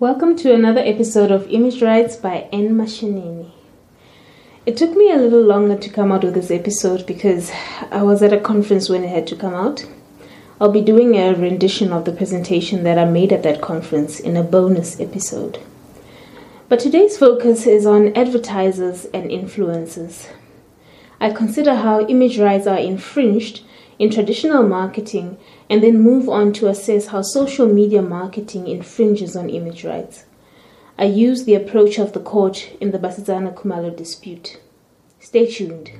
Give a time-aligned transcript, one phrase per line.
[0.00, 2.76] Welcome to another episode of Image Rights by N.
[2.76, 3.50] Mashinini.
[4.64, 7.50] It took me a little longer to come out with this episode because
[7.90, 9.84] I was at a conference when it had to come out.
[10.60, 14.36] I'll be doing a rendition of the presentation that I made at that conference in
[14.36, 15.58] a bonus episode.
[16.68, 20.28] But today's focus is on advertisers and influencers.
[21.20, 23.62] I consider how image rights are infringed
[23.98, 25.36] in traditional marketing
[25.68, 30.24] and then move on to assess how social media marketing infringes on image rights.
[30.96, 34.60] I use the approach of the court in the Basetsana Khumalo dispute.
[35.20, 35.90] Stay tuned.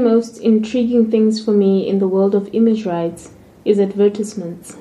[0.00, 3.30] Most intriguing things for me in the world of image rights
[3.64, 4.76] is advertisements.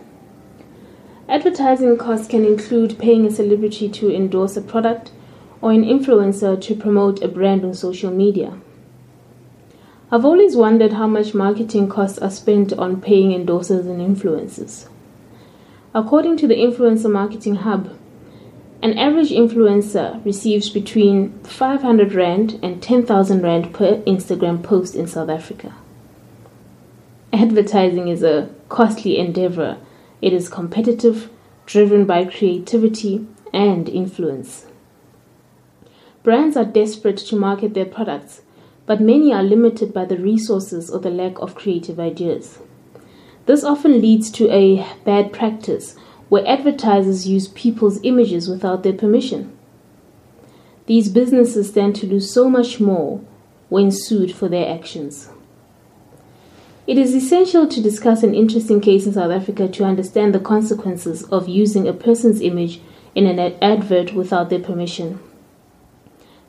[1.27, 5.11] Advertising costs can include paying a celebrity to endorse a product
[5.61, 8.57] or an influencer to promote a brand on social media.
[10.11, 14.87] I've always wondered how much marketing costs are spent on paying endorsers and influencers.
[15.93, 17.95] According to the Influencer Marketing Hub,
[18.81, 25.29] an average influencer receives between 500 Rand and 10,000 Rand per Instagram post in South
[25.29, 25.75] Africa.
[27.33, 29.77] Advertising is a costly endeavor.
[30.21, 31.29] It is competitive,
[31.65, 34.65] driven by creativity and influence.
[36.23, 38.41] Brands are desperate to market their products,
[38.85, 42.59] but many are limited by the resources or the lack of creative ideas.
[43.45, 45.95] This often leads to a bad practice
[46.29, 49.55] where advertisers use people's images without their permission.
[50.85, 53.21] These businesses stand to lose so much more
[53.69, 55.29] when sued for their actions.
[56.87, 61.23] It is essential to discuss an interesting case in South Africa to understand the consequences
[61.25, 62.81] of using a person's image
[63.13, 65.19] in an advert without their permission.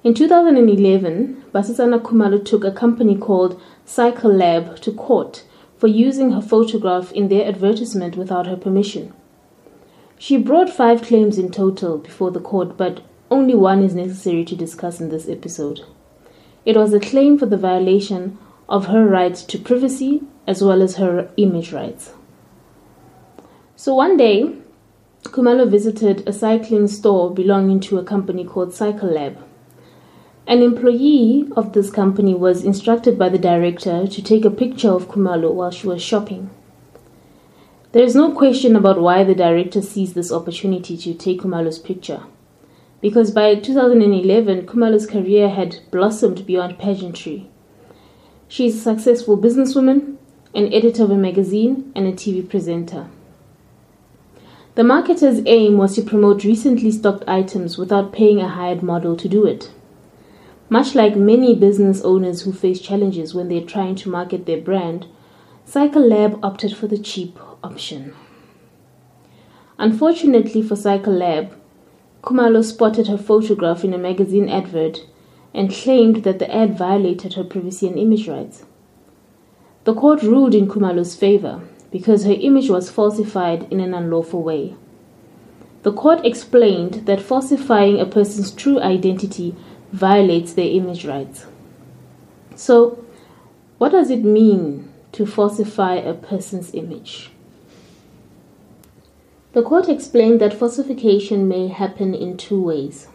[0.03, 5.45] In 2011, Basetsana Khumalo took a company called Cycle Lab to court
[5.77, 9.13] for using her photograph in their advertisement without her permission.
[10.23, 13.01] She brought five claims in total before the court, but
[13.31, 15.81] only one is necessary to discuss in this episode.
[16.67, 18.37] It was a claim for the violation
[18.69, 22.13] of her right to privacy as well as her image rights.
[23.77, 24.57] So one day,
[25.23, 29.39] Khumalo visited a cycling store belonging to a company called Cycle Lab.
[30.47, 35.09] An employee of this company was instructed by the director to take a picture of
[35.09, 36.51] Khumalo while she was shopping.
[37.93, 42.23] There is no question about why the director seized this opportunity to take Khumalo's picture.
[43.01, 47.51] Because by 2011, Khumalo's career had blossomed beyond pageantry.
[48.47, 50.19] She is a successful businesswoman,
[50.55, 53.09] an editor of a magazine, and a TV presenter.
[54.77, 59.29] The marketer's aim was to promote recently stocked items without paying a hired model to
[59.29, 59.73] do it.
[60.69, 65.07] Much like many business owners who face challenges when they're trying to market their brand,
[65.65, 68.15] Cycle Lab opted for the cheap option.
[69.79, 71.55] Unfortunately for Cycle Lab,
[72.23, 75.07] Khumalo spotted her photograph in a magazine advert
[75.55, 78.65] and claimed that the ad violated her privacy and image rights.
[79.85, 84.75] The court ruled in Khumalo's favor because her image was falsified in an unlawful way.
[85.83, 89.57] The court explained that falsifying a person's true identity
[89.93, 91.47] violates their image rights.
[92.55, 93.03] So,
[93.79, 97.31] what does it mean to falsify a person's image?
[99.53, 103.09] The court explained that falsification may happen in two ways.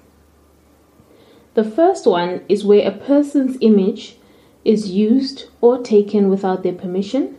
[1.54, 4.18] The first one is where a person's image
[4.66, 7.38] is used or taken without their permission,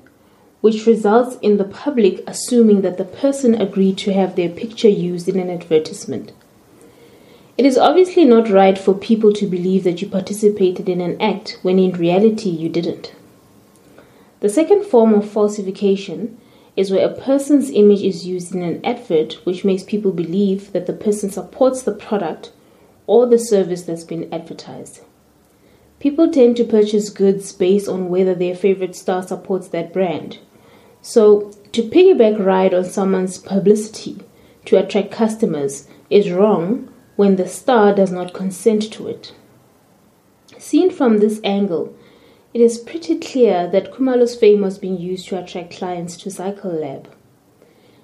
[0.63, 5.29] which results in the public assuming that the person agreed to have their picture used
[5.29, 6.33] in an advertisement.
[7.59, 11.59] It is obviously not right for people to believe that you participated in an act
[11.63, 13.13] when in reality you didn't.
[14.41, 16.39] The second form of falsification
[16.77, 20.87] is where a person's image is used in an advert which makes people believe that
[20.87, 22.53] the person supports the product
[23.07, 25.01] or the service that's been advertised.
[25.99, 30.39] People tend to purchase goods based on whether their favorite star supports that brand.
[31.01, 34.19] So, to piggyback ride on someone's publicity
[34.67, 39.33] to attract customers is wrong when the star does not consent to it.
[40.59, 41.97] Seen from this angle,
[42.57, 46.73] it is pretty clear that Khumalo's fame was being used to attract clients to Cycle
[46.73, 47.07] Lab.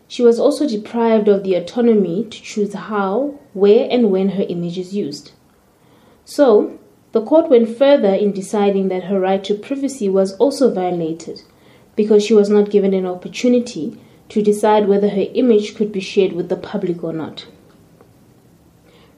[0.06, 4.76] She was also deprived of the autonomy to choose how, where, and when her image
[4.76, 5.32] is used.
[6.26, 6.78] So,
[7.12, 11.40] the court went further in deciding that her right to privacy was also violated
[11.96, 13.98] because she was not given an opportunity
[14.28, 17.46] to decide whether her image could be shared with the public or not.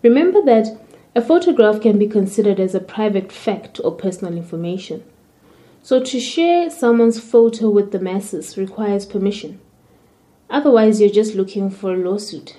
[0.01, 0.79] Remember that
[1.17, 5.03] a photograph can be considered as a private fact or personal information.
[5.85, 9.61] So, to share someone's photo with the masses requires permission.
[10.49, 12.57] Otherwise, you're just looking for a lawsuit.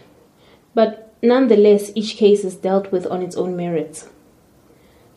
[0.75, 4.09] But nonetheless, each case is dealt with on its own merits.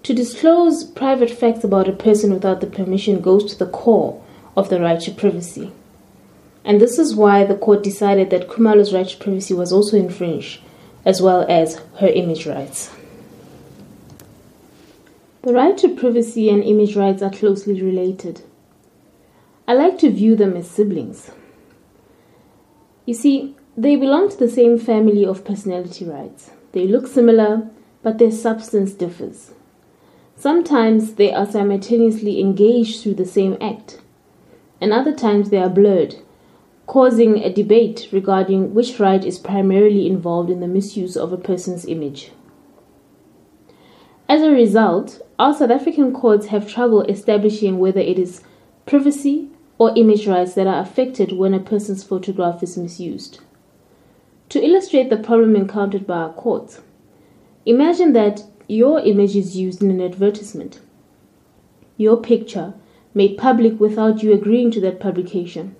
[0.05, 4.25] To disclose private facts about a person without the permission goes to the core
[4.57, 5.71] of the right to privacy.
[6.65, 10.63] And this is why the court decided that Khumalo's right to privacy was also infringed,
[11.05, 12.91] as well as her image rights.
[15.49, 18.43] The right to privacy and image rights are closely related.
[19.67, 21.31] I like to view them as siblings.
[23.07, 26.51] You see, they belong to the same family of personality rights.
[26.73, 27.67] They look similar,
[28.03, 29.53] but their substance differs.
[30.37, 34.03] Sometimes they are simultaneously engaged through the same act,
[34.83, 36.17] and other times they are blurred,
[36.87, 41.87] causing a debate regarding which right is primarily involved in the misuse of a person's
[41.87, 42.33] image.
[44.29, 48.43] As a result, our South African courts have trouble establishing whether it is
[48.85, 49.49] privacy
[49.79, 53.41] or image rights that are affected when a person's photograph is misused.
[54.51, 56.83] To illustrate the problem encountered by our courts,
[57.65, 60.81] imagine that your image is used in an advertisement.
[61.97, 62.75] Your picture
[63.15, 65.75] made public without you agreeing to that publication.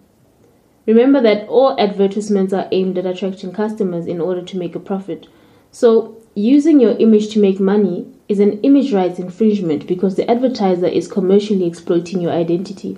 [0.87, 5.27] Remember that all advertisements are aimed at attracting customers in order to make a profit.
[5.71, 10.87] So, using your image to make money is an image rights infringement because the advertiser
[10.87, 12.97] is commercially exploiting your identity.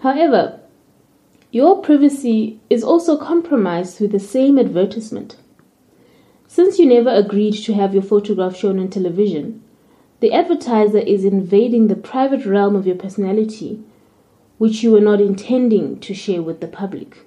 [0.00, 0.60] However,
[1.50, 5.36] your privacy is also compromised through the same advertisement.
[6.46, 9.62] Since you never agreed to have your photograph shown on television,
[10.20, 13.82] the advertiser is invading the private realm of your personality,
[14.58, 17.26] which you were not intending to share with the public.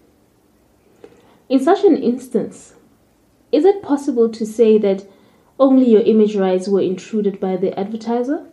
[1.49, 2.75] In such an instance,
[3.51, 5.05] is it possible to say that
[5.59, 8.47] only your image rights were intruded by the advertiser?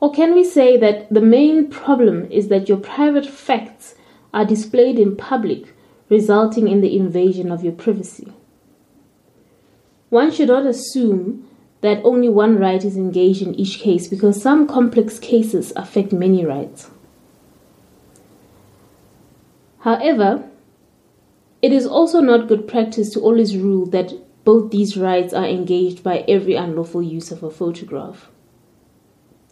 [0.00, 3.96] Or can we say that the main problem is that your private facts
[4.32, 5.74] are displayed in public,
[6.08, 8.32] resulting in the invasion of your privacy?
[10.08, 11.48] One should not assume
[11.80, 16.44] that only one right is engaged in each case because some complex cases affect many
[16.44, 16.90] rights.
[19.80, 20.47] However,
[21.60, 24.12] it is also not good practice to always rule that
[24.44, 28.28] both these rights are engaged by every unlawful use of a photograph.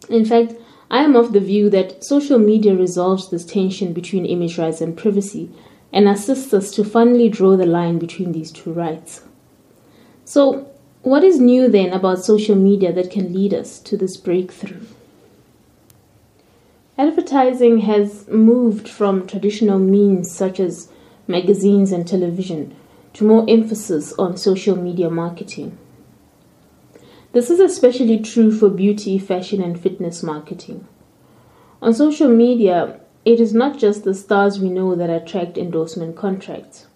[0.08, 0.54] In fact,
[0.90, 4.96] I am of the view that social media resolves this tension between image rights and
[4.96, 5.50] privacy
[5.92, 9.22] and assists us to finally draw the line between these two rights.
[10.24, 10.70] So,
[11.02, 14.84] what is new then about social media that can lead us to this breakthrough?
[16.98, 20.90] Advertising has moved from traditional means such as
[21.26, 22.74] magazines and television
[23.14, 25.78] to more emphasis on social media marketing.
[27.32, 30.86] This is especially true for beauty, fashion, and fitness marketing.
[31.82, 36.86] On social media, it is not just the stars we know that attract endorsement contracts.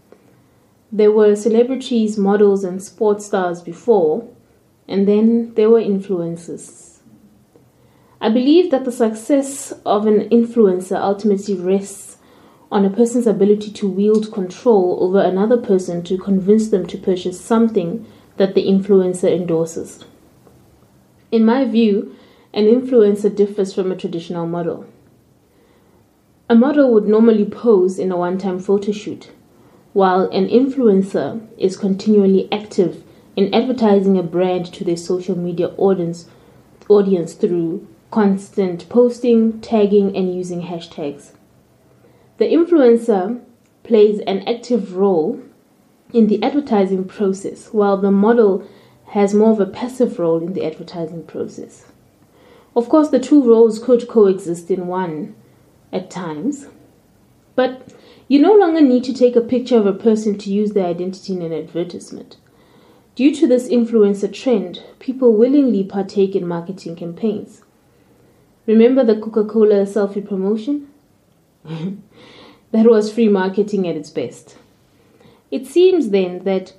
[0.92, 4.28] There were celebrities, models, and sports stars before,
[4.88, 6.99] and then there were influencers.
[8.20, 12.10] I believe that the success of an influencer ultimately rests
[12.70, 17.40] on a person's ability to wield control over another person to convince them to purchase
[17.40, 20.04] something that the influencer endorses.
[21.32, 22.16] In my view,
[22.54, 24.86] an influencer differs from a traditional model.
[26.48, 29.30] A model would normally pose in a one time photo shoot,
[29.92, 33.04] while an influencer is continually active
[33.36, 36.28] in advertising a brand to their social media audience,
[36.88, 41.32] audience through constant posting, tagging, and using hashtags.
[42.40, 43.38] The influencer
[43.82, 45.42] plays an active role
[46.14, 48.66] in the advertising process, while the model
[49.09, 51.85] has more of a passive role in the advertising process.
[52.75, 55.35] Of course, the two roles could coexist in one
[55.92, 56.68] at times,
[57.56, 57.92] but
[58.26, 61.35] you no longer need to take a picture of a person to use their identity
[61.35, 62.38] in an advertisement.
[63.16, 67.61] Due to this influencer trend, people willingly partake in marketing campaigns.
[68.64, 70.89] Remember the Coca Cola selfie promotion?
[71.64, 74.57] that was free marketing at its best.
[75.50, 76.75] It seems then that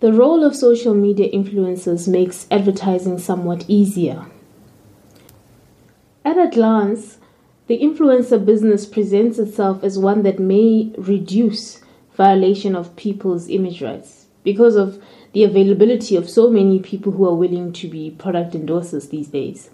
[0.00, 4.26] the role of social media influencers makes advertising somewhat easier.
[6.24, 7.18] At a glance,
[7.66, 11.80] the influencer business presents itself as one that may reduce
[12.16, 17.34] violation of people's image rights because of the availability of so many people who are
[17.34, 19.70] willing to be product endorsers these days.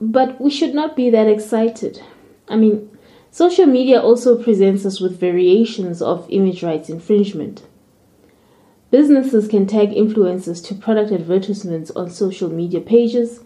[0.00, 2.02] But we should not be that excited.
[2.50, 2.90] I mean,
[3.30, 7.62] social media also presents us with variations of image rights infringement.
[8.90, 13.40] Businesses can tag influencers to product advertisements on social media pages,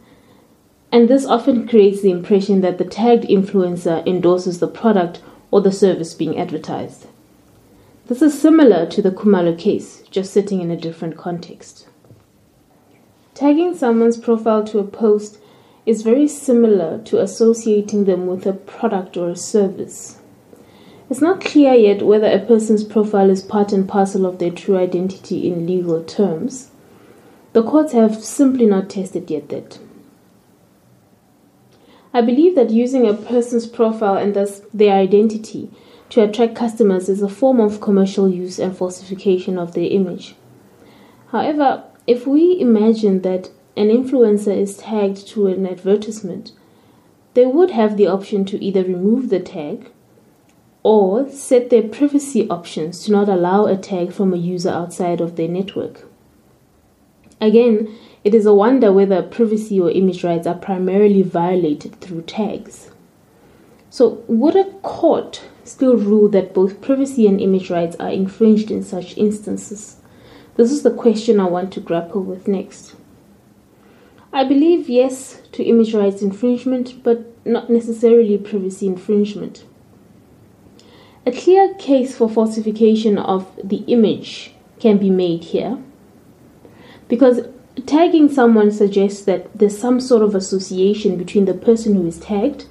[0.91, 5.21] and this often creates the impression that the tagged influencer endorses the product
[5.51, 7.07] or the service being advertised.
[8.07, 11.89] This is similar to the Khumalo case, just sitting in a different context.
[13.35, 15.39] Tagging someone's profile to a post
[15.87, 20.19] is very similar to associating them with a product or a service.
[21.11, 24.79] It's not clear yet whether a person's profile is part and parcel of their true
[24.79, 26.71] identity in legal terms.
[27.53, 29.79] The courts have simply not tested yet that.
[32.15, 35.71] I believe that using a person's profile and thus their identity
[36.11, 40.35] to attract customers is a form of commercial use and falsification of their image.
[41.29, 46.53] However, if we imagine that an influencer is tagged to an advertisement,
[47.35, 49.91] they would have the option to either remove the tag
[50.85, 55.37] or set their privacy options to not allow a tag from a user outside of
[55.37, 56.07] their network.
[57.41, 62.91] Again, it is a wonder whether privacy or image rights are primarily violated through tags.
[63.91, 68.83] So, would a court still rule that both privacy and image rights are infringed in
[68.83, 69.97] such instances?
[70.57, 72.95] This is the question I want to grapple with next.
[74.35, 79.65] I believe yes to image rights infringement, but not necessarily privacy infringement.
[81.25, 85.79] A clear case for falsification of the image can be made here
[87.07, 87.47] because
[87.87, 92.67] tagging someone suggests that there's some sort of association between the person who is tagged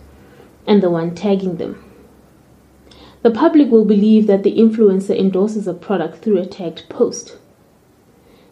[0.68, 1.82] and the one tagging them.
[3.22, 7.38] The public will believe that the influencer endorses a product through a tagged post.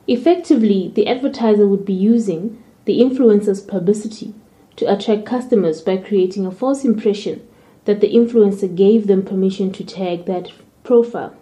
[0.08, 4.33] Effectively, the advertiser would be using the influencer's publicity
[4.75, 7.45] to attract customers by creating a false impression
[7.85, 10.51] that the influencer gave them permission to tag that
[10.83, 11.35] profile.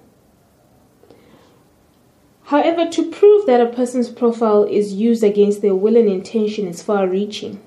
[2.44, 6.82] However, to prove that a person's profile is used against their will and intention is
[6.82, 7.62] far reaching.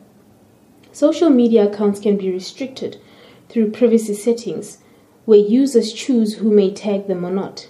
[0.90, 3.00] Social media accounts can be restricted
[3.48, 4.78] through privacy settings
[5.24, 7.68] where users choose who may tag them or not.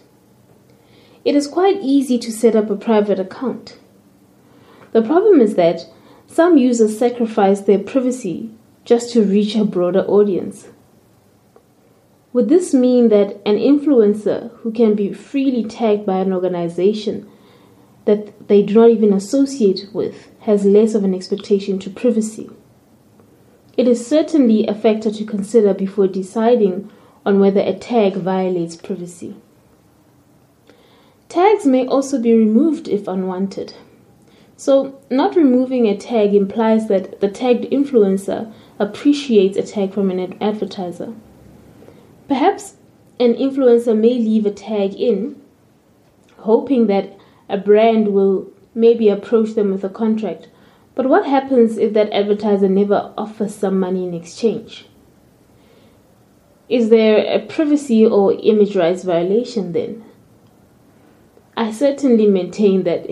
[1.24, 3.76] It is quite easy to set up a private account.
[4.92, 5.86] The problem is that
[6.26, 8.50] some users sacrifice their privacy
[8.84, 10.68] just to reach a broader audience.
[12.32, 17.28] Would this mean that an influencer who can be freely tagged by an organization
[18.06, 22.50] that they do not even associate with has less of an expectation to privacy?
[23.76, 26.90] It is certainly a factor to consider before deciding
[27.24, 29.36] on whether a tag violates privacy.
[31.28, 33.74] Tags may also be removed if unwanted.
[34.62, 40.40] So, not removing a tag implies that the tagged influencer appreciates a tag from an
[40.40, 41.14] advertiser.
[42.28, 42.76] Perhaps
[43.18, 45.34] an influencer may leave a tag in,
[46.36, 50.48] hoping that a brand will maybe approach them with a contract.
[50.94, 54.86] But what happens if that advertiser never offers some money in exchange?
[56.68, 60.04] Is there a privacy or image rights violation then?
[61.56, 63.10] I certainly maintain that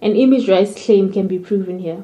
[0.00, 2.02] an image rights claim can be proven here.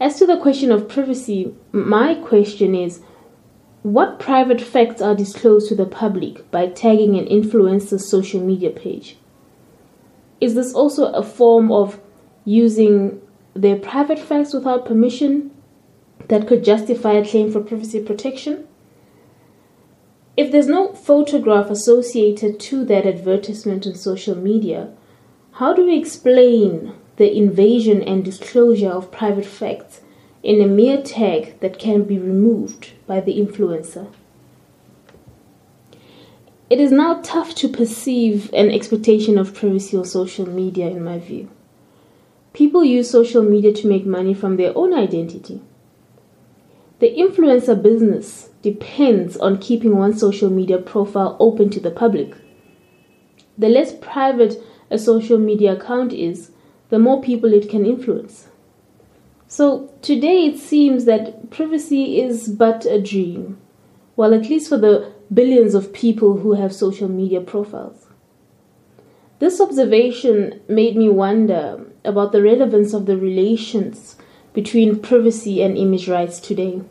[0.00, 3.00] As to the question of privacy, my question is
[3.82, 9.16] what private facts are disclosed to the public by tagging an influencer's social media page?
[10.40, 12.00] Is this also a form of
[12.44, 13.20] using
[13.54, 15.50] their private facts without permission
[16.28, 18.66] that could justify a claim for privacy protection?
[20.36, 24.90] If there's no photograph associated to that advertisement on social media,
[25.58, 30.02] how do we explain the invasion and disclosure of private facts
[30.40, 34.06] in a mere tag that can be removed by the influencer?
[36.70, 41.18] It is now tough to perceive an expectation of privacy on social media, in my
[41.18, 41.50] view.
[42.52, 45.60] People use social media to make money from their own identity.
[47.00, 52.36] The influencer business depends on keeping one's social media profile open to the public.
[53.56, 56.50] The less private a social media account is,
[56.90, 58.48] the more people it can influence.
[59.46, 63.58] So today it seems that privacy is but a dream,
[64.16, 68.06] well, at least for the billions of people who have social media profiles.
[69.38, 74.16] This observation made me wonder about the relevance of the relations
[74.52, 76.82] between privacy and image rights today.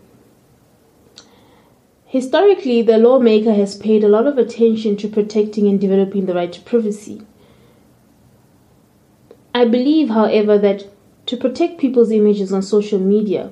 [2.05, 6.53] Historically, the lawmaker has paid a lot of attention to protecting and developing the right
[6.53, 7.21] to privacy.
[9.57, 10.85] I believe, however, that
[11.25, 13.49] to protect people's images on social media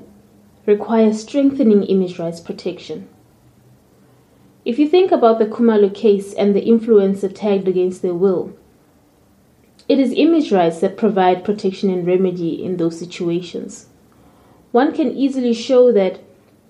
[0.68, 3.10] requires strengthening image rights protection.
[4.66, 8.56] If you think about the Khumalo case and the influencer tagged against their will,
[9.90, 13.88] it is image rights that provide protection and remedy in those situations.
[14.72, 16.20] One can easily show that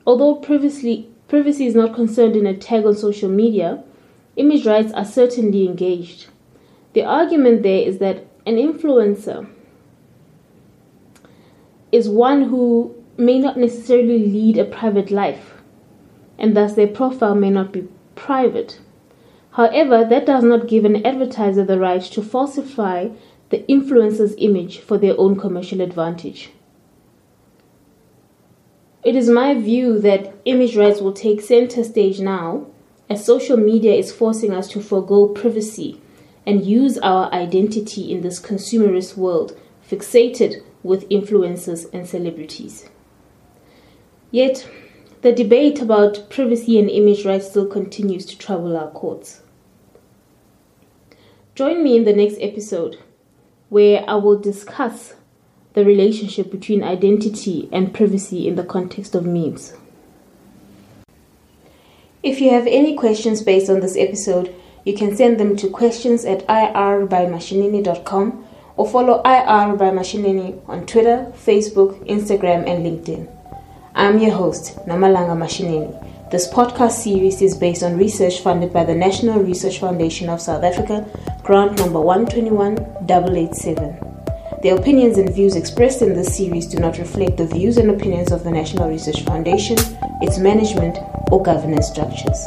[0.08, 3.84] although privacy, privacy is not concerned in a tag on social media,
[4.38, 6.27] image rights are certainly engaged.
[6.94, 9.49] The argument there is that an influencer
[11.91, 15.55] is one who may not necessarily lead a private life,
[16.37, 18.79] and thus their profile may not be private.
[19.51, 23.09] However, that does not give an advertiser the right to falsify
[23.49, 26.49] the influencer's image for their own commercial advantage.
[29.03, 32.65] It is my view that image rights will take center stage now
[33.09, 36.01] as social media is forcing us to forego privacy
[36.45, 39.57] and use our identity in this consumerist world
[39.89, 42.89] fixated with influencers and celebrities.
[44.31, 44.67] Yet,
[45.21, 49.41] the debate about privacy and image rights still continues to trouble our courts.
[51.55, 52.99] Join me in the next episode
[53.69, 55.15] where I will discuss
[55.73, 59.73] the relationship between identity and privacy in the context of memes.
[62.21, 64.55] If you have any questions based on this episode,
[64.86, 71.34] you can send them to questions at irbymashinini.com or follow IR by Mashinini on Twitter,
[71.36, 73.27] Facebook, Instagram, and LinkedIn.
[73.96, 76.30] I'm your host, Namalanga Mashinini.
[76.30, 80.63] This podcast series is based on research funded by the National Research Foundation of South
[80.63, 81.08] Africa,
[81.44, 83.98] grant number 121887.
[84.62, 88.32] The opinions and views expressed in this series do not reflect the views and opinions
[88.32, 89.77] of the National Research Foundation,
[90.22, 91.00] its management,
[91.32, 92.46] or governance structures.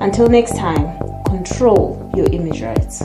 [0.00, 3.02] Until next time, control your image rights.